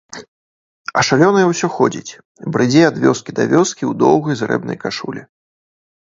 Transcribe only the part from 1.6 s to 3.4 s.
ходзіць, брыдзе ад вёскі